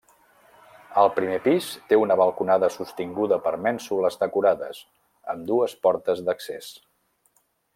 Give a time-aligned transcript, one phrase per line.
[1.01, 4.81] El primer pis té una balconada sostinguda per mènsules decorades,
[5.35, 6.73] amb dues portes d'accés.